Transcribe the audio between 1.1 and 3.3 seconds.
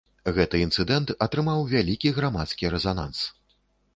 атрымаў вялікі грамадскі рэзананс.